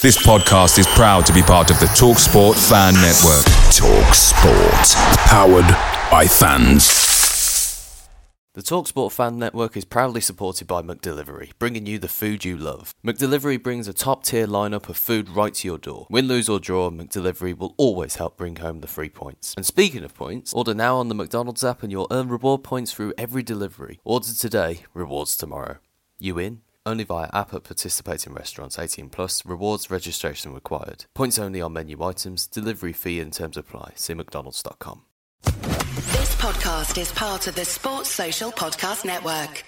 [0.00, 3.44] This podcast is proud to be part of the TalkSport Fan Network.
[3.74, 4.94] TalkSport,
[5.26, 5.66] powered
[6.08, 8.06] by fans.
[8.54, 12.94] The TalkSport Fan Network is proudly supported by McDelivery, bringing you the food you love.
[13.04, 16.06] McDelivery brings a top-tier lineup of food right to your door.
[16.08, 19.52] Win, lose or draw, McDelivery will always help bring home the free points.
[19.56, 22.92] And speaking of points, order now on the McDonald's app and you'll earn reward points
[22.92, 23.98] through every delivery.
[24.04, 25.78] Order today, rewards tomorrow.
[26.20, 26.60] You in?
[26.88, 29.44] Only via app at participating restaurants 18 plus.
[29.44, 31.04] Rewards registration required.
[31.12, 32.46] Points only on menu items.
[32.46, 33.92] Delivery fee and terms apply.
[33.94, 35.02] See mcdonalds.com.
[35.42, 39.64] This podcast is part of the Sports Social Podcast Network.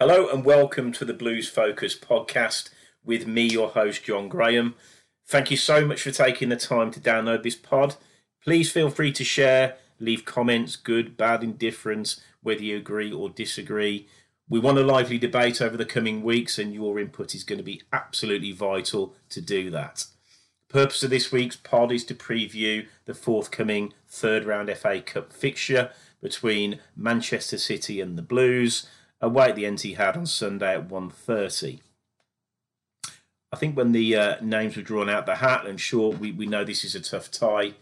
[0.00, 2.68] Hello and welcome to the Blues Focus podcast
[3.04, 4.74] with me, your host, John Graham.
[5.24, 7.94] Thank you so much for taking the time to download this pod.
[8.42, 14.08] Please feel free to share Leave comments, good, bad, indifference, whether you agree or disagree.
[14.48, 17.64] We want a lively debate over the coming weeks, and your input is going to
[17.64, 20.06] be absolutely vital to do that.
[20.68, 25.92] Purpose of this week's pod is to preview the forthcoming third round FA Cup fixture
[26.20, 28.88] between Manchester City and the Blues,
[29.20, 31.78] away at the NT Etihad on Sunday at 1.30.
[33.52, 36.46] I think when the uh, names were drawn out the hat, and sure, we, we
[36.46, 37.74] know this is a tough tie.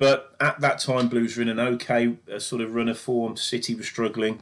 [0.00, 3.36] But at that time, Blues were in an okay uh, sort of run of form.
[3.36, 4.40] City was struggling,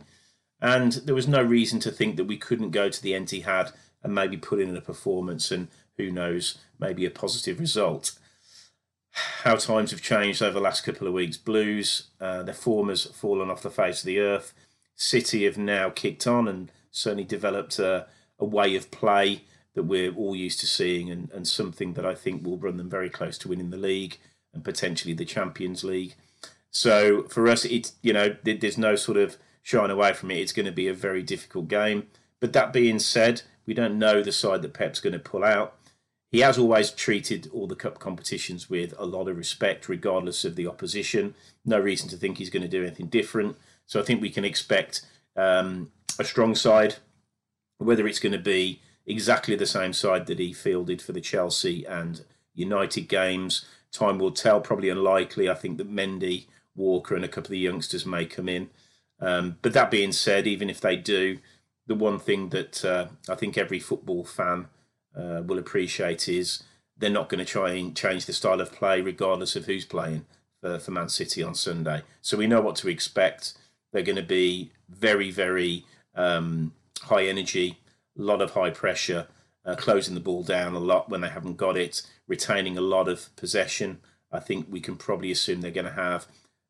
[0.61, 3.73] and there was no reason to think that we couldn't go to the Etihad
[4.05, 8.17] and maybe put in a performance and who knows, maybe a positive result.
[9.43, 11.37] How times have changed over the last couple of weeks.
[11.37, 14.55] Blues, uh, their form has fallen off the face of the earth.
[14.95, 18.07] City have now kicked on and certainly developed a,
[18.39, 19.43] a way of play
[19.75, 22.89] that we're all used to seeing and, and something that I think will run them
[22.89, 24.19] very close to winning the league
[24.53, 26.15] and potentially the Champions League.
[26.71, 30.39] So for us, it's you know there's no sort of shying away from it.
[30.39, 32.07] It's going to be a very difficult game.
[32.41, 35.75] But that being said, we don't know the side that Pep's going to pull out.
[36.31, 40.57] He has always treated all the cup competitions with a lot of respect, regardless of
[40.57, 41.35] the opposition.
[41.65, 43.57] No reason to think he's going to do anything different.
[43.87, 46.97] So I think we can expect um, a strong side.
[47.79, 51.85] Whether it's going to be exactly the same side that he fielded for the Chelsea
[51.85, 52.23] and
[52.55, 54.61] United games, Time will tell.
[54.61, 55.49] Probably unlikely.
[55.49, 58.71] I think that Mendy, Walker, and a couple of the youngsters may come in.
[59.21, 61.39] Um, but that being said, even if they do,
[61.87, 64.69] the one thing that uh, I think every football fan
[65.17, 66.63] uh, will appreciate is
[66.97, 70.27] they're not going to try and change the style of play, regardless of who's playing
[70.61, 72.03] for, for Man City on Sunday.
[72.21, 73.55] So we know what to expect.
[73.93, 75.85] They're going to be very, very
[76.15, 76.73] um,
[77.03, 77.79] high energy,
[78.19, 79.27] a lot of high pressure,
[79.69, 83.07] uh, closing the ball down a lot when they haven't got it, retaining a lot
[83.07, 84.01] of possession.
[84.33, 86.27] I think we can probably assume they're going to have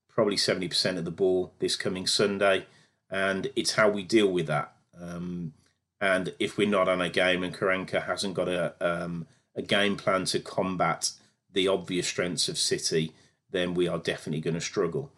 [0.09, 2.67] probably 70% of the ball this coming Sunday.
[3.09, 4.73] And it's how we deal with that.
[5.01, 5.53] Um,
[6.01, 9.97] and if we're not on a game and Karanka hasn't got a, um, a game
[9.97, 11.13] plan to combat
[11.53, 13.13] the obvious strengths of City,
[13.51, 15.13] then we are definitely going to struggle.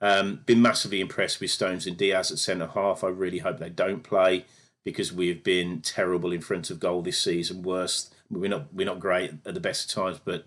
[0.00, 3.02] Um, been massively impressed with Stones and Dias at centre half.
[3.02, 4.44] I really hope they don't play
[4.84, 7.62] because we've been terrible in front of goal this season.
[7.62, 10.46] Worst, we're not we're not great at the best of times, but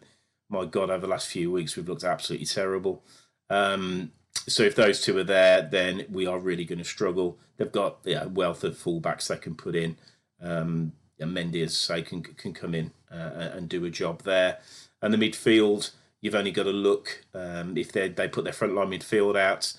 [0.49, 3.03] my God, over the last few weeks we've looked absolutely terrible.
[3.49, 4.11] Um,
[4.47, 7.37] so if those two are there, then we are really going to struggle.
[7.57, 9.97] They've got yeah, a wealth of fullbacks they can put in.
[10.41, 14.21] Um, and Mendy, as I say, can can come in uh, and do a job
[14.21, 14.59] there.
[15.01, 18.75] And the midfield, you've only got to look um, if they they put their front
[18.75, 19.73] line midfield out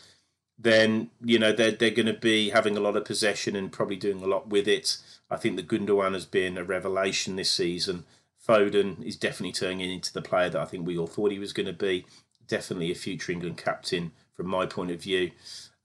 [0.58, 3.96] then you know they're they're going to be having a lot of possession and probably
[3.96, 4.98] doing a lot with it.
[5.30, 8.04] I think that Gundogan has been a revelation this season.
[8.46, 11.52] Foden is definitely turning into the player that I think we all thought he was
[11.52, 12.06] going to be.
[12.46, 15.32] Definitely a future England captain from my point of view.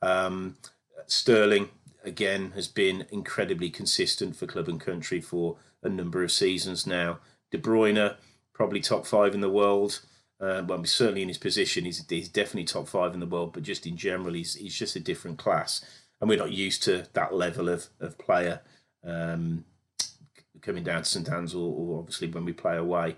[0.01, 0.55] Um,
[1.07, 1.69] Sterling
[2.05, 7.19] again has been incredibly consistent for club and country for a number of seasons now.
[7.51, 8.15] De Bruyne
[8.53, 9.99] probably top five in the world.
[10.43, 13.63] Uh, well, certainly in his position, he's, he's definitely top five in the world, but
[13.63, 15.85] just in general, he's, he's just a different class.
[16.19, 18.59] And we're not used to that level of, of player
[19.05, 19.63] um,
[20.61, 23.15] coming down to St Anne's or, or, obviously when we play away.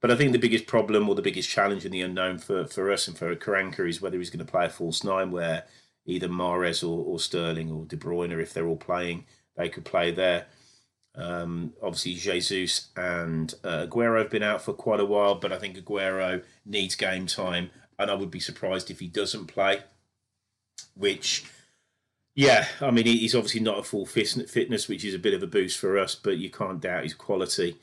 [0.00, 2.90] But I think the biggest problem or the biggest challenge in the unknown for, for
[2.90, 5.64] us and for Karanka is whether he's going to play a false nine where
[6.06, 10.10] either Mahrez or, or Sterling or De Bruyne, if they're all playing, they could play
[10.10, 10.46] there.
[11.18, 15.58] Um, obviously, Jesus and uh, Aguero have been out for quite a while, but I
[15.58, 19.82] think Aguero needs game time, and I would be surprised if he doesn't play.
[20.94, 21.44] Which,
[22.36, 25.48] yeah, I mean, he's obviously not a full fitness, which is a bit of a
[25.48, 27.76] boost for us, but you can't doubt his quality.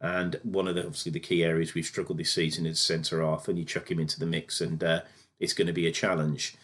[0.00, 3.46] And one of the obviously the key areas we've struggled this season is centre half,
[3.46, 5.02] and you chuck him into the mix, and uh,
[5.38, 6.56] it's going to be a challenge.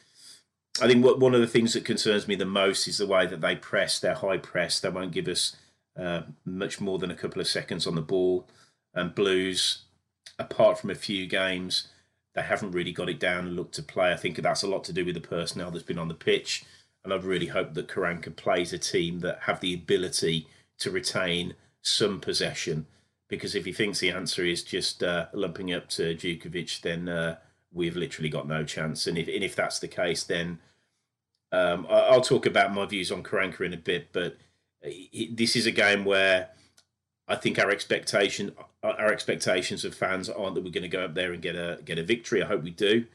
[0.80, 3.26] I think what, one of the things that concerns me the most is the way
[3.26, 4.00] that they press.
[4.00, 4.80] Their high press.
[4.80, 5.54] They won't give us
[5.98, 8.48] uh, much more than a couple of seconds on the ball.
[8.94, 9.82] And Blues,
[10.38, 11.88] apart from a few games,
[12.34, 14.12] they haven't really got it down and looked to play.
[14.12, 16.64] I think that's a lot to do with the personnel that's been on the pitch.
[17.02, 20.46] And I've really hoped that Karanka plays a team that have the ability
[20.78, 22.86] to retain some possession.
[23.28, 27.36] Because if he thinks the answer is just uh, lumping up to Jutkiewicz, then uh,
[27.72, 29.06] we've literally got no chance.
[29.06, 30.58] And if, and if that's the case, then
[31.52, 34.08] um, I'll talk about my views on Karanka in a bit.
[34.12, 34.36] But
[35.30, 36.50] this is a game where
[37.28, 38.52] I think our expectation
[38.82, 41.80] our expectations of fans aren't that we're going to go up there and get a
[41.84, 42.42] get a victory.
[42.42, 43.06] I hope we do,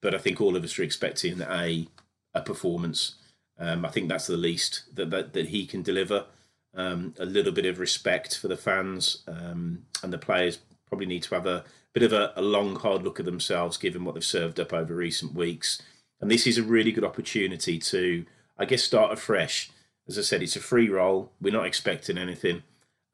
[0.00, 1.88] but I think all of us are expecting a
[2.34, 3.16] a performance.
[3.58, 6.26] Um, I think that's the least that that, that he can deliver.
[6.74, 11.22] Um, a little bit of respect for the fans um, and the players probably need
[11.24, 14.24] to have a bit of a, a long hard look at themselves given what they've
[14.24, 15.80] served up over recent weeks.
[16.20, 18.26] And this is a really good opportunity to,
[18.58, 19.70] I guess, start afresh
[20.08, 21.32] as I said, it's a free roll.
[21.40, 22.62] We're not expecting anything.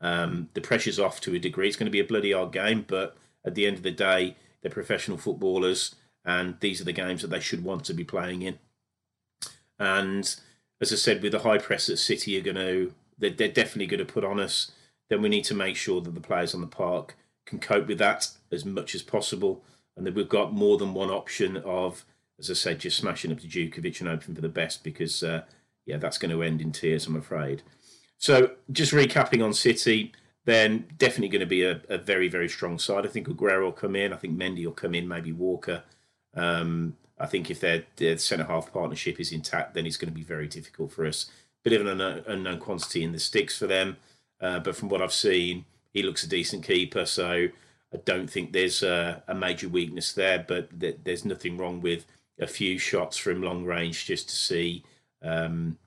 [0.01, 1.67] Um, the pressure's off to a degree.
[1.67, 4.37] It's going to be a bloody hard game, but at the end of the day,
[4.63, 5.95] they're professional footballers,
[6.25, 8.59] and these are the games that they should want to be playing in.
[9.79, 10.35] And
[10.81, 13.87] as I said, with the high press that City are going to, they're, they're definitely
[13.87, 14.71] going to put on us.
[15.11, 17.99] Then we need to make sure that the players on the park can cope with
[17.99, 19.65] that as much as possible,
[19.97, 22.05] and that we've got more than one option of,
[22.39, 25.23] as I said, just smashing up to Jutkiewicz and hoping for the best because.
[25.23, 25.43] Uh,
[25.87, 27.63] yeah, that's going to end in tears, I'm afraid.
[28.19, 30.13] So, just recapping on City,
[30.45, 33.05] then definitely going to be a, a very, very strong side.
[33.05, 34.13] I think Aguero will come in.
[34.13, 35.83] I think Mendy will come in, maybe Walker.
[36.35, 40.15] Um, I think if their, their centre half partnership is intact, then it's going to
[40.15, 41.27] be very difficult for us.
[41.63, 43.97] Bit of an unknown, unknown quantity in the sticks for them.
[44.41, 47.07] Uh, but from what I've seen, he looks a decent keeper.
[47.07, 47.49] So
[47.93, 50.45] I don't think there's a, a major weakness there.
[50.47, 52.05] But th- there's nothing wrong with
[52.39, 54.85] a few shots from long range just to see
[55.25, 55.79] um,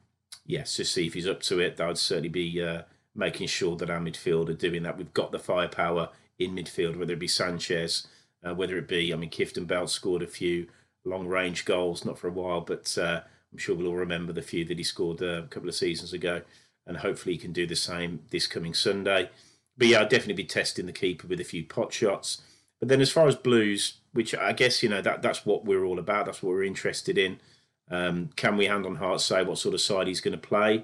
[0.45, 1.80] yes, to see if he's up to it.
[1.80, 2.81] Would certainly be uh,
[3.16, 4.98] making sure that our midfield are doing that.
[4.98, 8.07] We've got the firepower in midfield, whether it be Sanchez,
[8.44, 10.68] uh, whether it be, I mean, Kieftenbeld scored a few
[11.06, 14.42] long range goals, not for a while, but uh, I'm sure we'll all remember the
[14.42, 16.42] few that he scored uh, a couple of seasons ago.
[16.86, 19.30] And hopefully he can do the same this coming Sunday.
[19.78, 22.42] But yeah, I'll definitely be testing the keeper with a few pot shots.
[22.80, 25.83] But then as far as Blues, which I guess, you know, that that's what we're
[25.83, 27.40] all about, that's what we're interested in.
[27.89, 30.84] Um, can we hand on heart say what sort of side he's going to play?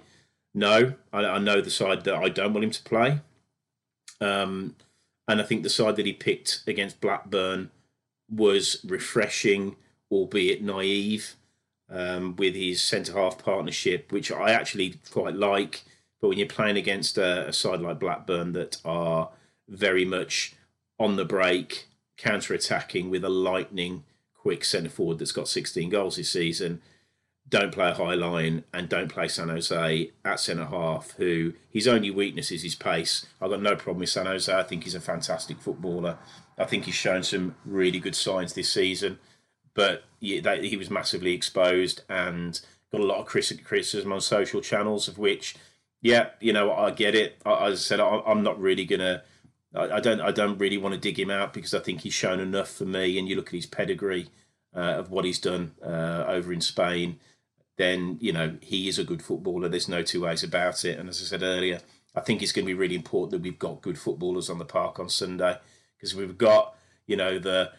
[0.54, 3.20] No, I, I, know the side that I don't want him to play.
[4.22, 4.76] Um,
[5.28, 7.72] and I think the side that he picked against Blackburn
[8.30, 9.76] was refreshing,
[10.12, 11.36] albeit naive,
[11.90, 15.84] um, with his centre half partnership, which I actually quite like.
[16.22, 19.30] But when you're playing against a, a side like Blackburn that are
[19.68, 20.56] very much
[21.00, 24.04] on the break, counter attacking with a lightning
[24.34, 26.82] quick centre forward that's got 16 goals this season,
[27.54, 31.88] don't play a high line and don't play San Jose at centre half, who his
[31.88, 33.28] only weakness is his pace.
[33.40, 34.52] I've got no problem with San Jose.
[34.52, 36.18] I think he's a fantastic footballer.
[36.58, 39.20] I think he's shown some really good signs this season,
[39.76, 42.60] but he, was massively exposed and
[42.92, 45.56] got a lot of criticism on social channels, of which,
[46.02, 47.40] yeah, you know, I get it.
[47.46, 49.22] I said, I'm not really gonna.
[49.76, 50.22] I don't.
[50.22, 52.86] I don't really want to dig him out because I think he's shown enough for
[52.86, 53.20] me.
[53.20, 54.30] And you look at his pedigree
[54.76, 57.20] uh, of what he's done uh, over in Spain
[57.78, 59.70] then you know he is a good footballer.
[59.70, 61.00] There's no two ways about it.
[61.00, 61.80] And as I said earlier,
[62.15, 64.65] I think it's going to be really important that we've got good footballers on the
[64.65, 65.58] park on Sunday
[65.98, 66.75] because we've got
[67.08, 67.72] you know the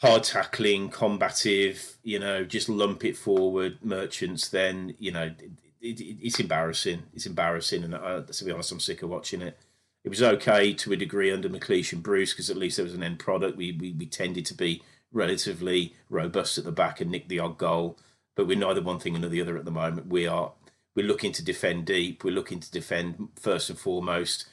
[0.00, 4.48] hard tackling, combative, you know, just lump it forward merchants.
[4.48, 5.34] Then you know
[5.80, 7.02] it, it, it's embarrassing.
[7.14, 9.58] It's embarrassing, and I, to be honest, I'm sick of watching it.
[10.04, 12.94] It was okay to a degree under McLeish and Bruce because at least there was
[12.94, 13.56] an end product.
[13.56, 17.58] We, we we tended to be relatively robust at the back and nick the odd
[17.58, 17.98] goal
[18.36, 20.06] but we're neither one thing nor the other at the moment.
[20.06, 20.52] We are
[20.94, 22.22] we're looking to defend deep.
[22.22, 24.46] We're looking to defend first and foremost,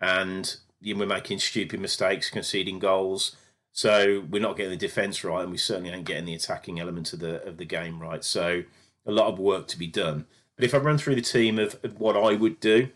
[0.00, 3.36] and you know, we're making stupid mistakes, conceding goals.
[3.72, 7.12] So we're not getting the defence right, and we certainly aren't getting the attacking element
[7.12, 8.22] of the of the game right.
[8.22, 8.62] So
[9.06, 10.26] a lot of work to be done.
[10.56, 12.90] But if I run through the team of, of what I would do,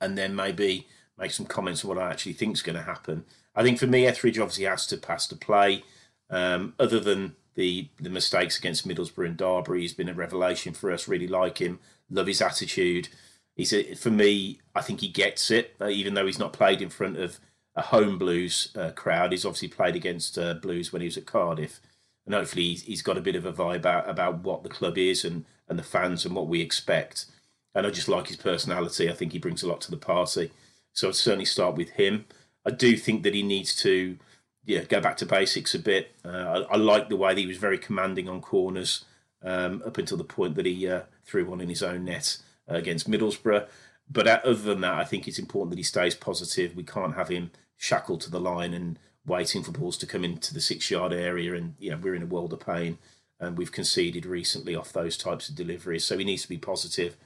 [0.00, 3.24] and then maybe make some comments on what I actually think is going to happen,
[3.54, 5.84] I think for me Etheridge obviously has to pass to play.
[6.30, 9.80] Um, other than the the mistakes against Middlesbrough and Derby.
[9.80, 11.08] He's been a revelation for us.
[11.08, 11.78] Really like him.
[12.10, 13.08] Love his attitude.
[13.54, 14.60] He's a, for me.
[14.74, 17.38] I think he gets it, uh, even though he's not played in front of
[17.76, 19.32] a home Blues uh, crowd.
[19.32, 21.80] He's obviously played against uh, Blues when he was at Cardiff,
[22.26, 25.24] and hopefully he's, got a bit of a vibe about, about what the club is
[25.24, 27.26] and and the fans and what we expect.
[27.74, 29.10] And I just like his personality.
[29.10, 30.50] I think he brings a lot to the party.
[30.92, 32.26] So I'd certainly start with him.
[32.66, 34.18] I do think that he needs to
[34.66, 36.12] yeah, go back to basics a bit.
[36.24, 39.04] Uh, I, I like the way that he was very commanding on corners
[39.42, 42.38] um, up until the point that he uh, threw one in his own net
[42.70, 43.66] uh, against Middlesbrough.
[44.10, 46.76] But other than that, I think it's important that he stays positive.
[46.76, 50.52] We can't have him shackled to the line and waiting for balls to come into
[50.52, 51.54] the six yard area.
[51.54, 52.98] And you know we're in a world of pain,
[53.40, 56.04] and we've conceded recently off those types of deliveries.
[56.04, 57.16] So he needs to be positive.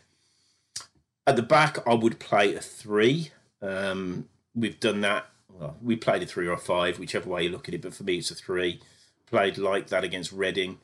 [1.26, 3.33] At the back, I would play a three.
[3.61, 5.26] Um, we've done that.
[5.59, 7.83] Well, we played a three or a five, whichever way you look at it.
[7.83, 8.81] But for me, it's a three.
[9.27, 10.79] Played like that against Reading,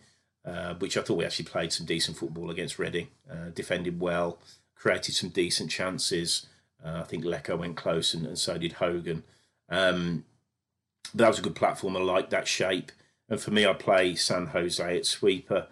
[0.44, 3.08] uh, which I thought we actually played some decent football against Reading.
[3.30, 4.38] Uh, defended well,
[4.74, 6.46] created some decent chances.
[6.84, 9.22] Uh, I think Leko went close, and, and so did Hogan.
[9.68, 10.24] Um,
[11.14, 11.96] that was a good platform.
[11.96, 12.90] I like that shape.
[13.28, 15.68] And for me, I play San Jose at sweeper.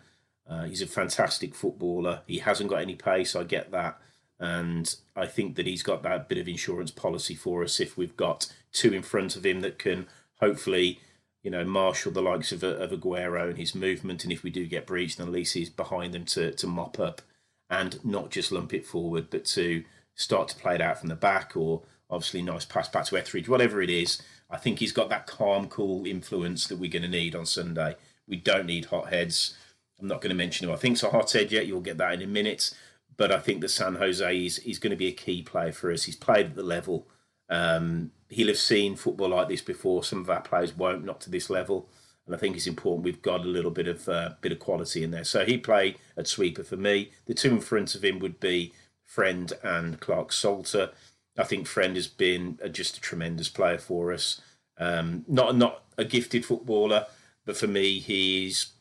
[0.48, 2.20] Uh, he's a fantastic footballer.
[2.26, 3.36] He hasn't got any pace.
[3.36, 3.98] I get that.
[4.38, 8.16] And I think that he's got that bit of insurance policy for us if we've
[8.16, 10.06] got two in front of him that can
[10.40, 11.00] hopefully,
[11.42, 14.24] you know, marshal the likes of, of Aguero and his movement.
[14.24, 16.98] And if we do get breached, then at least he's behind them to, to mop
[16.98, 17.22] up
[17.70, 21.14] and not just lump it forward, but to start to play it out from the
[21.14, 24.20] back or obviously nice pass back to Etheridge, whatever it is.
[24.50, 27.96] I think he's got that calm, cool influence that we're going to need on Sunday.
[28.28, 29.56] We don't need hotheads.
[29.98, 31.66] I'm not going to mention who I think's a hothead yet.
[31.66, 32.74] You'll get that in a minute
[33.16, 35.92] but I think that San Jose is, is going to be a key player for
[35.92, 36.04] us.
[36.04, 37.06] He's played at the level.
[37.48, 40.02] Um, he'll have seen football like this before.
[40.02, 41.88] Some of our players won't, not to this level.
[42.26, 45.02] And I think it's important we've got a little bit of uh, bit of quality
[45.02, 45.24] in there.
[45.24, 47.10] So he play at sweeper for me.
[47.26, 48.72] The two in front of him would be
[49.04, 50.90] Friend and Clarke-Salter.
[51.36, 54.40] I think Friend has been a, just a tremendous player for us.
[54.78, 57.06] Um, not not a gifted footballer,
[57.44, 58.72] but for me, he's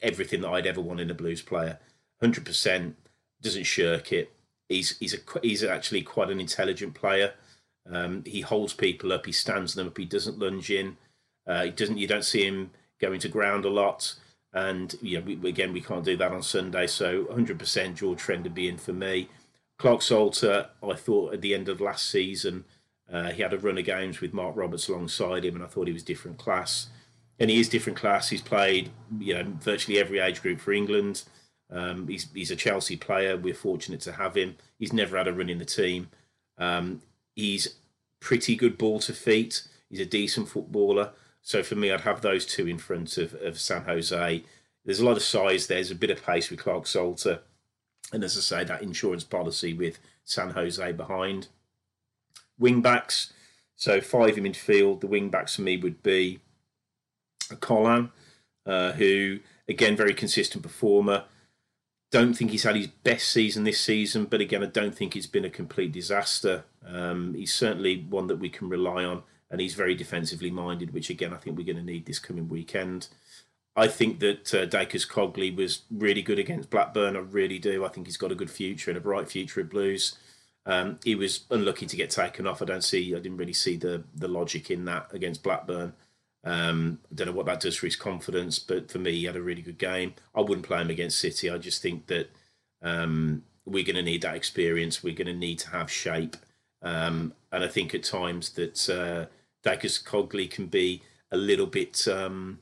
[0.00, 1.78] everything that I'd ever want in a Blues player.
[2.20, 2.96] Hundred percent
[3.42, 4.32] doesn't shirk it.
[4.68, 7.34] He's he's a he's actually quite an intelligent player.
[7.90, 9.26] Um, he holds people up.
[9.26, 9.98] He stands them up.
[9.98, 10.96] He doesn't lunge in.
[11.46, 11.98] Uh, he doesn't.
[11.98, 14.14] You don't see him going to ground a lot.
[14.52, 16.86] And you know, we, again, we can't do that on Sunday.
[16.86, 19.28] So 100% George Friend would be in for me.
[19.78, 22.64] Clarke-Salter, I thought at the end of last season,
[23.12, 25.88] uh, he had a run of games with Mark Roberts alongside him, and I thought
[25.88, 26.88] he was different class.
[27.38, 28.28] And he is different class.
[28.28, 31.24] He's played, you know, virtually every age group for England.
[31.70, 33.36] Um, he's he's a Chelsea player.
[33.36, 34.56] We're fortunate to have him.
[34.78, 36.08] He's never had a run in the team.
[36.58, 37.02] Um,
[37.34, 37.76] he's
[38.20, 39.66] pretty good ball to feet.
[39.88, 41.10] He's a decent footballer.
[41.42, 44.44] So for me, I'd have those two in front of, of San Jose.
[44.84, 45.66] There's a lot of size.
[45.66, 47.40] There's a bit of pace with Clarke-Salter,
[48.12, 51.48] and as I say, that insurance policy with San Jose behind.
[52.58, 53.32] Wing backs.
[53.76, 55.00] So five in midfield.
[55.00, 56.40] The wing backs for me would be
[57.60, 58.10] Colin,
[58.64, 61.24] uh, who again very consistent performer
[62.14, 65.26] don't think he's had his best season this season, but again, I don't think it's
[65.26, 66.62] been a complete disaster.
[66.86, 71.10] Um, he's certainly one that we can rely on, and he's very defensively minded, which
[71.10, 73.08] again, I think we're going to need this coming weekend.
[73.76, 77.16] I think that uh, Dacres Cogley was really good against Blackburn.
[77.16, 77.84] I really do.
[77.84, 80.16] I think he's got a good future and a bright future at Blues.
[80.66, 82.62] Um, he was unlucky to get taken off.
[82.62, 83.14] I don't see.
[83.14, 85.92] I didn't really see the the logic in that against Blackburn.
[86.44, 89.36] Um, I don't know what that does for his confidence, but for me, he had
[89.36, 90.14] a really good game.
[90.34, 91.50] I wouldn't play him against City.
[91.50, 92.30] I just think that
[92.82, 95.02] um, we're going to need that experience.
[95.02, 96.36] We're going to need to have shape.
[96.84, 99.26] Um, and I think at times that uh,
[99.62, 102.06] Dacres Cogley can be a little bit.
[102.06, 102.60] Um,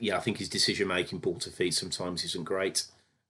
[0.00, 2.84] yeah, I think his decision making, ball to feet, sometimes isn't great.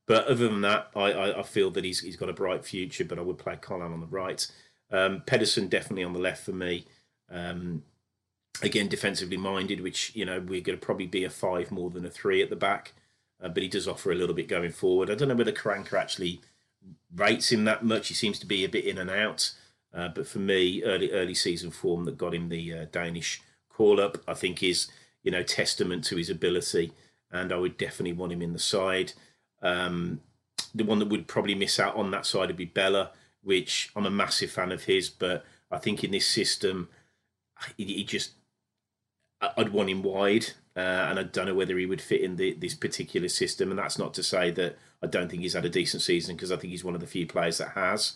[0.07, 3.05] But other than that, I, I, I, feel that he's he's got a bright future.
[3.05, 4.47] But I would play Colin on the right.
[4.91, 6.87] Um, Pedersen definitely on the left for me.
[7.31, 7.83] Um,
[8.62, 12.05] again defensively minded, which you know we're going to probably be a five more than
[12.05, 12.93] a three at the back.
[13.41, 15.11] Uh, but he does offer a little bit going forward.
[15.11, 16.41] I don't know whether Karanka actually
[17.14, 18.08] rates him that much.
[18.08, 19.52] He seems to be a bit in and out.
[19.92, 24.00] Uh, but for me, early early season form that got him the uh, Danish call
[24.00, 24.88] up, I think is
[25.23, 26.92] you know testament to his ability,
[27.30, 29.12] and I would definitely want him in the side.
[29.62, 30.20] Um,
[30.75, 34.06] the one that would probably miss out on that side would be Bela, which I'm
[34.06, 36.88] a massive fan of his, but I think in this system,
[37.76, 38.32] he, he just
[39.40, 42.54] I'd want him wide, uh, and I don't know whether he would fit in the,
[42.54, 43.71] this particular system.
[43.71, 46.50] And that's not to say that I don't think he's had a decent season because
[46.50, 48.14] I think he's one of the few players that has.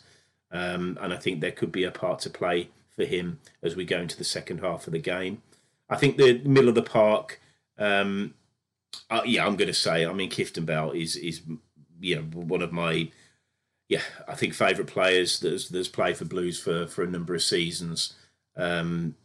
[0.50, 3.84] Um, and I think there could be a part to play for him as we
[3.84, 5.42] go into the second half of the game.
[5.88, 7.40] I think the middle of the park,
[7.78, 8.34] um,
[9.10, 10.04] uh, yeah, I'm going to say.
[10.04, 11.42] I mean, Kieftenbeld is is
[12.00, 13.10] you know one of my
[13.88, 17.42] yeah I think favourite players that's that's played for Blues for for a number of
[17.42, 18.14] seasons.
[18.56, 19.16] Um,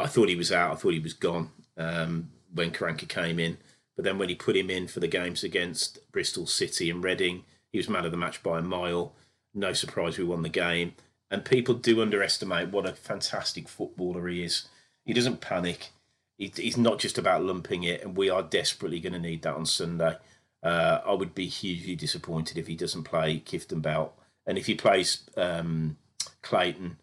[0.00, 0.72] I thought he was out.
[0.72, 3.58] I thought he was gone um, when Karanka came in.
[3.96, 7.44] But then when he put him in for the games against Bristol City and Reading,
[7.70, 9.14] he was man of the match by a mile.
[9.52, 10.94] No surprise we won the game.
[11.30, 14.68] And people do underestimate what a fantastic footballer he is.
[15.04, 15.90] He doesn't panic.
[16.38, 19.66] he's not just about lumping it, and we are desperately going to need that on
[19.66, 20.16] Sunday.
[20.62, 24.10] Uh, I would be hugely disappointed if he doesn't play Kieftenbeld,
[24.46, 25.96] and if he plays um,
[26.42, 26.98] Clayton,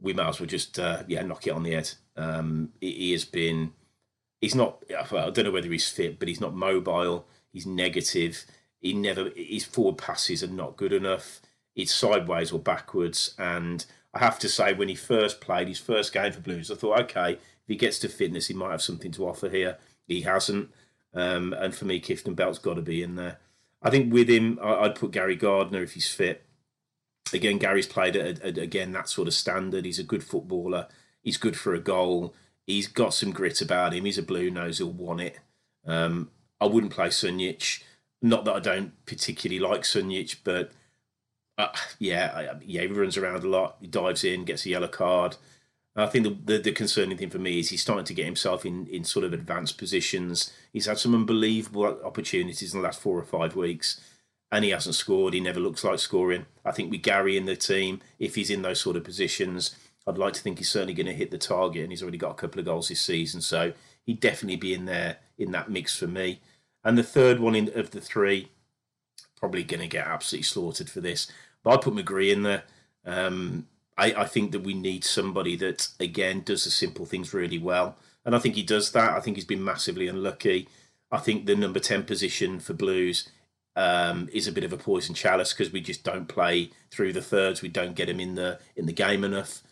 [0.00, 1.92] we might as well just uh, yeah knock it on the head.
[2.16, 3.72] Um, he, has been.
[4.40, 4.82] He's not.
[5.10, 7.26] Well, I don't know whether he's fit, but he's not mobile.
[7.52, 8.44] He's negative.
[8.80, 9.30] He never.
[9.36, 11.40] His forward passes are not good enough.
[11.74, 13.34] It's sideways or backwards.
[13.38, 16.74] And I have to say, when he first played his first game for Blues, I
[16.74, 19.78] thought, okay, if he gets to fitness, he might have something to offer here.
[20.06, 20.70] He hasn't.
[21.14, 23.38] Um, and for me, Kieftenbeld's got to be in there.
[23.82, 26.44] I think with him, I'd put Gary Gardner if he's fit.
[27.32, 29.84] Again, Gary's played at, at again that sort of standard.
[29.84, 30.88] He's a good footballer.
[31.22, 32.34] He's good for a goal.
[32.66, 34.04] He's got some grit about him.
[34.04, 34.78] He's a blue nose.
[34.78, 35.38] He'll want it.
[35.86, 37.82] Um, I wouldn't play Sunjic.
[38.20, 40.72] Not that I don't particularly like Sunjic, but
[41.58, 43.76] uh, yeah, yeah, he runs around a lot.
[43.80, 45.36] He dives in, gets a yellow card.
[45.94, 48.64] I think the, the, the concerning thing for me is he's starting to get himself
[48.64, 50.52] in in sort of advanced positions.
[50.72, 54.00] He's had some unbelievable opportunities in the last four or five weeks,
[54.50, 55.34] and he hasn't scored.
[55.34, 56.46] He never looks like scoring.
[56.64, 60.18] I think with Gary in the team, if he's in those sort of positions, I'd
[60.18, 62.34] like to think he's certainly going to hit the target, and he's already got a
[62.34, 63.72] couple of goals this season, so
[64.04, 66.40] he'd definitely be in there in that mix for me.
[66.84, 68.48] And the third one in, of the three,
[69.36, 71.30] probably going to get absolutely slaughtered for this.
[71.62, 72.64] But I put McGree in there.
[73.04, 77.58] Um, I, I think that we need somebody that, again, does the simple things really
[77.58, 77.96] well.
[78.24, 79.12] And I think he does that.
[79.12, 80.68] I think he's been massively unlucky.
[81.10, 83.28] I think the number 10 position for Blues
[83.76, 87.22] um, is a bit of a poison chalice because we just don't play through the
[87.22, 87.62] thirds.
[87.62, 89.62] We don't get him in the in the game enough.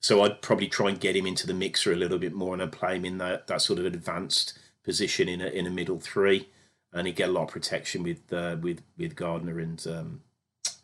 [0.00, 2.62] So I'd probably try and get him into the mixer a little bit more and
[2.62, 5.98] I'd play him in that, that sort of advanced position in a in a middle
[5.98, 6.48] three,
[6.92, 10.20] and he'd get a lot of protection with uh, with with Gardner and um,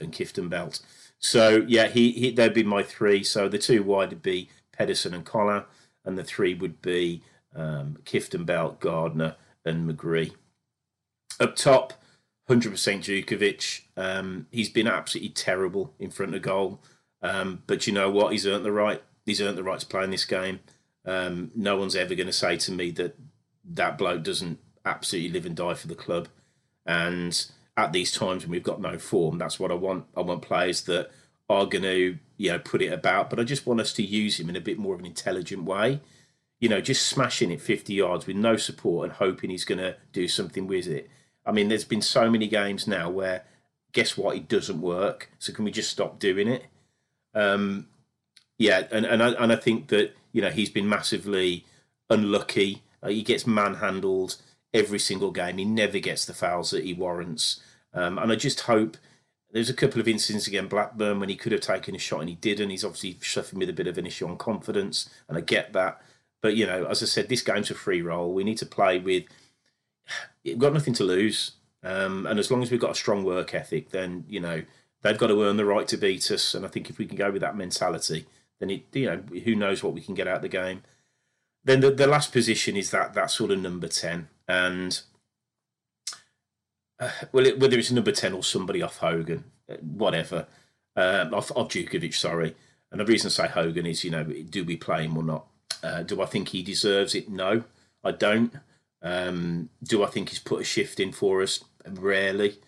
[0.00, 0.82] and Kieftenbeld.
[1.18, 3.22] So yeah, he, he they'd be my three.
[3.22, 5.64] So the two wide would be Pedersen and Colin,
[6.04, 7.22] and the three would be
[7.54, 10.32] um, Kieftenbeld, Gardner, and McGree.
[11.38, 11.94] Up top,
[12.48, 13.82] hundred percent Jutkiewicz.
[13.96, 16.80] Um, he's been absolutely terrible in front of goal,
[17.22, 18.32] um, but you know what?
[18.32, 19.02] He's earned the right.
[19.24, 20.60] He's earned the right to play in this game.
[21.04, 23.16] Um, no one's ever going to say to me that
[23.64, 26.28] that bloke doesn't absolutely live and die for the club.
[26.84, 27.44] And
[27.76, 30.06] at these times when we've got no form, that's what I want.
[30.16, 31.10] I want players that
[31.48, 33.30] are going to, you know, put it about.
[33.30, 35.64] But I just want us to use him in a bit more of an intelligent
[35.64, 36.00] way.
[36.58, 39.96] You know, just smashing it 50 yards with no support and hoping he's going to
[40.12, 41.08] do something with it.
[41.44, 43.44] I mean, there's been so many games now where,
[43.92, 45.30] guess what, it doesn't work.
[45.40, 46.66] So can we just stop doing it?
[47.34, 47.86] Um,
[48.58, 51.64] yeah, and and I, and I think that you know he's been massively
[52.10, 54.36] unlucky uh, he gets manhandled
[54.72, 55.58] every single game.
[55.58, 57.60] He never gets the fouls that he warrants.
[57.92, 58.96] Um, and I just hope
[59.50, 62.28] there's a couple of incidents again Blackburn when he could have taken a shot and
[62.28, 62.70] he didn't.
[62.70, 66.00] He's obviously suffering with a bit of an issue on confidence, and I get that.
[66.40, 68.32] But you know, as I said, this game's a free roll.
[68.32, 69.24] We need to play with.
[70.44, 73.54] We've got nothing to lose, um, and as long as we've got a strong work
[73.54, 74.62] ethic, then you know
[75.02, 76.54] they've got to earn the right to beat us.
[76.54, 78.26] And I think if we can go with that mentality,
[78.60, 80.82] then it you know who knows what we can get out of the game.
[81.64, 85.00] Then the, the last position is that that sort of number ten, and
[86.98, 90.46] uh, well, it, whether it's number ten or somebody off Hogan, uh, whatever,
[90.96, 92.54] um, off, off Jutkiewicz, sorry.
[92.90, 95.46] And the reason I say Hogan is, you know, do we play him or not?
[95.82, 97.28] Uh, do I think he deserves it?
[97.28, 97.64] No,
[98.04, 98.54] I don't.
[99.00, 101.64] Um, do I think he's put a shift in for us?
[101.88, 102.58] Rarely.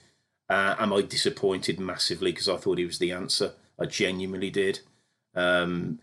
[0.49, 3.53] Uh, am I disappointed massively because I thought he was the answer?
[3.79, 4.81] I genuinely did.
[5.35, 6.01] Um,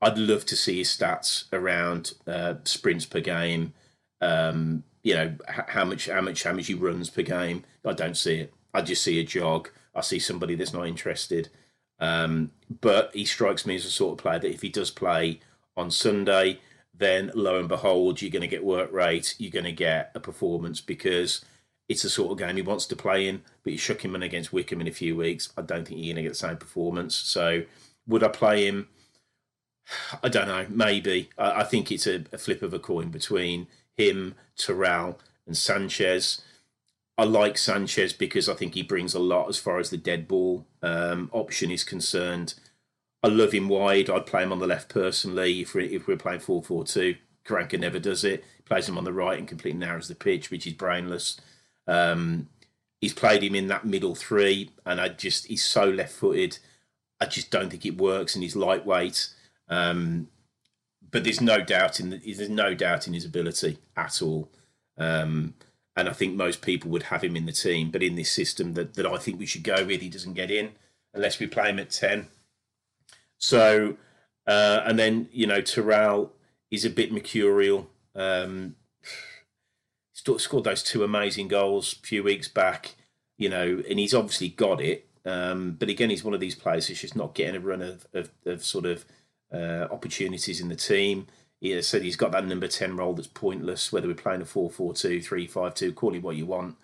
[0.00, 3.74] I'd love to see his stats around uh, sprints per game.
[4.20, 7.64] Um, you know how much how much how much he runs per game.
[7.84, 8.54] I don't see it.
[8.72, 9.70] I just see a jog.
[9.94, 11.48] I see somebody that's not interested.
[11.98, 15.40] Um, but he strikes me as a sort of player that if he does play
[15.76, 16.60] on Sunday,
[16.94, 19.34] then lo and behold, you're going to get work rate.
[19.38, 21.44] You're going to get a performance because
[21.90, 23.42] it's the sort of game he wants to play in.
[23.64, 25.52] But you shook him in against Wycombe in a few weeks.
[25.58, 27.16] I don't think you're going to get the same performance.
[27.16, 27.64] So
[28.06, 28.88] would I play him?
[30.22, 30.66] I don't know.
[30.70, 35.56] Maybe I, I think it's a, a, flip of a coin between him, Terrell, and
[35.56, 36.42] Sanchez.
[37.18, 40.28] I like Sanchez because I think he brings a lot as far as the dead
[40.28, 42.54] ball um, option is concerned.
[43.20, 44.08] I love him wide.
[44.08, 47.16] I'd play him on the left personally if we're, if we're playing 4 4 2.
[47.44, 48.44] Karanka never does it.
[48.56, 51.40] He plays him on the right and completely narrows the pitch, which is brainless.
[51.90, 52.48] Um,
[53.00, 56.58] he's played him in that middle three, and I just he's so left footed.
[57.20, 59.28] I just don't think it works, and he's lightweight.
[59.68, 60.28] Um,
[61.10, 64.48] but there's no doubt in the, there's no doubt in his ability at all.
[64.96, 65.54] Um,
[65.96, 67.90] and I think most people would have him in the team.
[67.90, 70.50] But in this system that, that I think we should go with, he doesn't get
[70.50, 70.70] in
[71.12, 72.28] unless we play him at ten.
[73.38, 73.96] So,
[74.46, 76.32] uh, and then you know Terrell
[76.70, 77.90] is a bit mercurial.
[78.14, 78.76] Um,
[80.38, 82.94] scored those two amazing goals a few weeks back,
[83.38, 85.08] you know, and he's obviously got it.
[85.24, 88.06] Um, but again, he's one of these players who's just not getting a run of,
[88.12, 89.04] of, of sort of
[89.52, 91.26] uh, opportunities in the team.
[91.60, 94.46] He has said he's got that number 10 role that's pointless, whether we're playing a
[94.46, 96.76] 4 4 2, 3 5 2, call it what you want.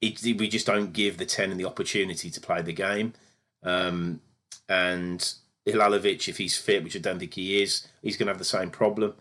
[0.00, 3.14] It, we just don't give the 10 and the opportunity to play the game.
[3.62, 4.20] Um,
[4.68, 5.34] and
[5.66, 8.44] Halilovic, if he's fit, which I don't think he is, he's going to have the
[8.44, 9.14] same problem.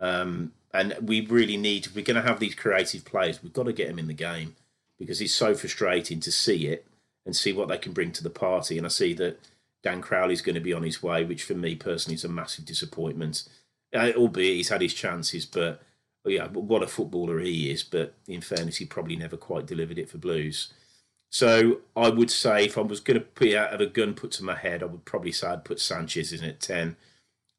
[0.00, 3.72] Um, and we really need, we're going to have these creative players, we've got to
[3.72, 4.56] get them in the game
[4.98, 6.86] because it's so frustrating to see it
[7.24, 8.78] and see what they can bring to the party.
[8.78, 9.40] And I see that
[9.82, 12.64] Dan Crowley's going to be on his way, which for me personally is a massive
[12.64, 13.44] disappointment.
[13.94, 15.80] Uh, albeit he's had his chances, but
[16.24, 17.84] yeah, what a footballer he is.
[17.84, 20.72] But in fairness, he probably never quite delivered it for Blues.
[21.30, 24.32] So I would say if I was going to put out of a gun put
[24.32, 26.96] to my head, I would probably say I'd put Sanchez in at ten.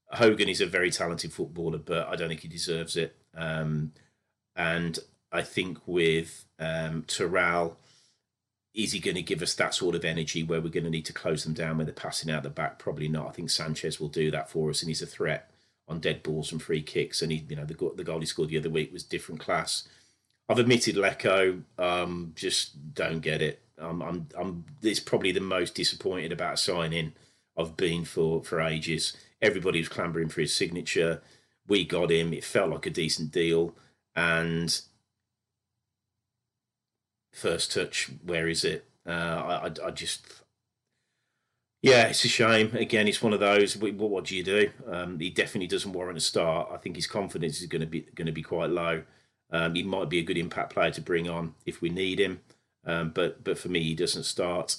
[0.10, 3.16] Hogan is a very talented footballer, but I don't think he deserves it.
[3.36, 3.92] Um,
[4.56, 4.98] and
[5.32, 7.76] I think with um, Terral,
[8.74, 11.06] is he going to give us that sort of energy where we're going to need
[11.06, 12.80] to close them down when they're passing out the back?
[12.80, 13.28] Probably not.
[13.28, 15.52] I think Sanchez will do that for us, and he's a threat
[15.88, 17.22] on dead balls and free kicks.
[17.22, 19.88] And he, you know, the the goal he scored the other week was different class.
[20.50, 23.62] I've admitted Leko, um, just don't get it.
[23.80, 27.14] Um, I'm, I'm, it's probably the most disappointed about signing
[27.58, 29.16] I've been for for ages.
[29.42, 31.22] Everybody was clambering for his signature.
[31.68, 32.34] We got him.
[32.34, 33.76] It felt like a decent deal.
[34.16, 34.80] And
[37.32, 38.90] first touch, where is it?
[39.06, 40.26] Uh, I, I, just,
[41.82, 42.76] yeah, it's a shame.
[42.76, 43.78] Again, it's one of those.
[43.78, 44.70] What, what do you do?
[44.92, 46.70] Um, he definitely doesn't warrant a start.
[46.74, 49.04] I think his confidence is going to be going to be quite low.
[49.52, 52.42] Um, he might be a good impact player to bring on if we need him,
[52.86, 54.78] um, but but for me, he doesn't start.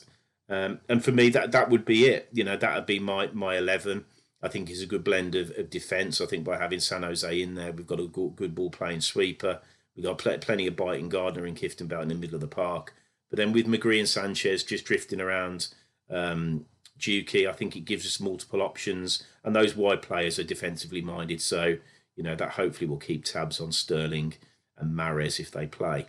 [0.48, 2.28] Um, and for me, that that would be it.
[2.32, 4.06] You know, that would be my my eleven.
[4.40, 6.20] I think is a good blend of, of defence.
[6.20, 9.00] I think by having San Jose in there, we've got a good, good ball playing
[9.00, 9.61] sweeper.
[9.96, 12.94] We've got pl- plenty of biting Gardner and Kieftenbeld in the middle of the park.
[13.30, 15.68] But then with McGree and Sanchez just drifting around
[16.08, 16.66] um,
[17.00, 19.24] Dukey, I think it gives us multiple options.
[19.42, 21.40] And those wide players are defensively minded.
[21.40, 21.78] So,
[22.14, 24.34] you know, that hopefully will keep tabs on Sterling
[24.76, 26.06] and Mahrez if they play.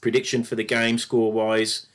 [0.00, 1.86] Prediction for the game score wise.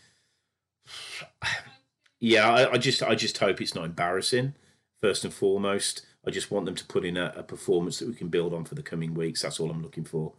[2.21, 4.53] Yeah, I, I, just I just hope it's not embarrassing
[5.01, 6.05] first and foremost.
[6.25, 8.63] I just want them to put in a, a, performance that we can build on
[8.63, 9.41] for the coming weeks.
[9.41, 10.33] That's all I'm looking for.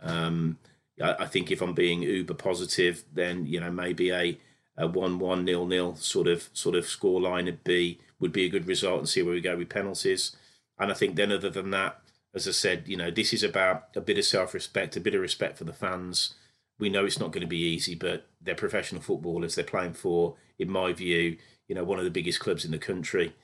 [0.00, 0.58] Um,
[1.00, 4.36] I, I, think if I'm being uber positive, then you know maybe a,
[4.76, 8.44] a one one nil nil sort of sort of score line would be would be
[8.44, 10.34] a good result and see where we go with penalties.
[10.76, 12.00] And I think then other than that,
[12.34, 15.14] as I said, you know this is about a bit of self respect, a bit
[15.14, 16.34] of respect for the fans.
[16.78, 19.54] We know it's not going to be easy, but they're professional footballers.
[19.54, 21.36] They're playing for, in my view,
[21.68, 23.34] you know one of the biggest clubs in the country.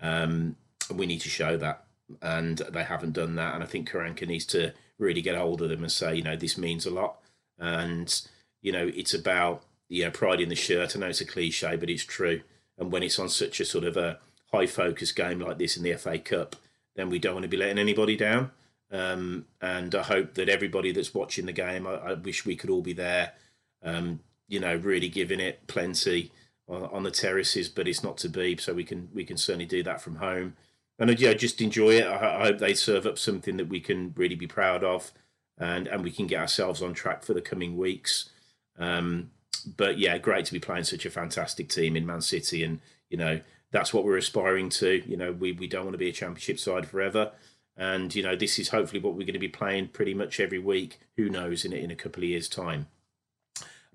[0.00, 0.56] Um,
[0.92, 1.84] we need to show that,
[2.20, 3.54] and they haven't done that.
[3.54, 6.36] And I think Karanka needs to really get hold of them and say, you know,
[6.36, 7.20] this means a lot,
[7.58, 8.20] and
[8.62, 10.96] you know, it's about you know pride in the shirt.
[10.96, 12.40] I know it's a cliche, but it's true.
[12.76, 14.18] And when it's on such a sort of a
[14.50, 16.56] high focus game like this in the FA Cup,
[16.96, 18.50] then we don't want to be letting anybody down.
[18.90, 22.70] Um, and I hope that everybody that's watching the game, I, I wish we could
[22.70, 23.32] all be there.
[23.82, 26.30] Um, you know, really giving it plenty
[26.68, 28.56] on the terraces, but it's not to be.
[28.56, 30.56] So we can we can certainly do that from home,
[30.98, 32.06] and uh, yeah, just enjoy it.
[32.06, 35.12] I, I hope they serve up something that we can really be proud of,
[35.58, 38.30] and and we can get ourselves on track for the coming weeks.
[38.78, 39.30] Um,
[39.76, 43.18] but yeah, great to be playing such a fantastic team in Man City, and you
[43.18, 45.02] know that's what we're aspiring to.
[45.06, 47.32] You know, we we don't want to be a championship side forever.
[47.76, 50.58] And you know, this is hopefully what we're going to be playing pretty much every
[50.58, 51.00] week.
[51.16, 52.86] Who knows in in a couple of years' time.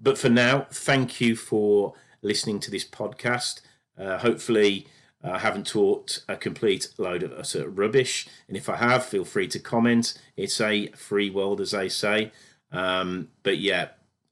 [0.01, 3.61] But for now, thank you for listening to this podcast.
[3.97, 4.87] Uh, hopefully,
[5.23, 8.27] uh, I haven't taught a complete load of uh, rubbish.
[8.47, 10.17] And if I have, feel free to comment.
[10.37, 12.31] It's a free world, as they say.
[12.71, 13.89] Um, but yeah,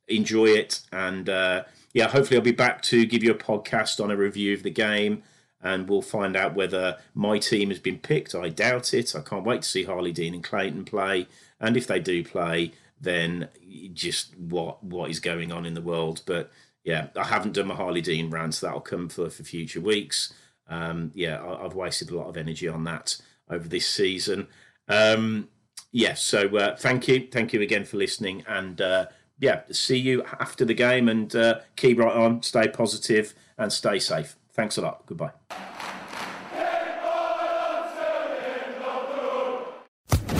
[0.08, 0.82] enjoy it.
[0.92, 4.54] And uh, yeah, hopefully, I'll be back to give you a podcast on a review
[4.54, 5.24] of the game.
[5.68, 8.34] And we'll find out whether my team has been picked.
[8.34, 9.14] I doubt it.
[9.16, 11.28] I can't wait to see Harlee Dean and Clayton play.
[11.60, 13.50] And if they do play, then
[13.94, 16.22] just what what is going on in the world.
[16.26, 16.52] But
[16.86, 18.62] yeah, I haven't done my Harlee Dean rants.
[18.62, 20.34] That'll come for, for future weeks.
[20.70, 23.18] Um, yeah, I, have wasted a lot of energy on that
[23.50, 24.48] over this season.
[24.88, 25.50] Um,
[25.92, 27.28] yeah, so uh, thank you.
[27.30, 28.46] Thank you again for listening.
[28.48, 33.34] And uh, yeah, see you after the game and uh, keep right on, stay positive
[33.58, 34.38] and stay safe.
[34.58, 35.06] Thanks a lot.
[35.06, 35.32] Goodbye.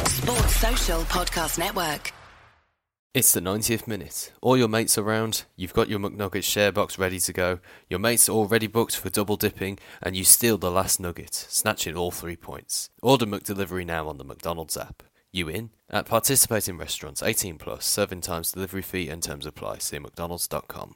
[0.08, 2.12] Sports Social Podcast Network.
[3.13, 4.34] It's the 90th minute.
[4.41, 7.99] All your mates are around, you've got your McNuggets share box ready to go, your
[7.99, 12.12] mates are already booked for double dipping, and you steal the last nugget, snatching all
[12.12, 12.89] three points.
[13.01, 15.03] Order McDelivery now on the McDonald's app.
[15.32, 15.71] You in?
[15.89, 19.80] At participating restaurants, 18 plus, serving times, delivery fee, and terms apply.
[19.80, 20.95] See McDonald's.com.